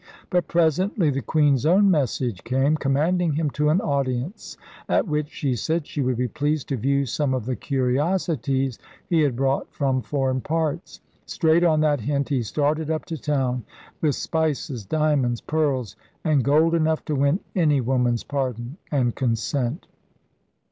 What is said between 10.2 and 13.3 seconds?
parts. Straight on that hint he started up to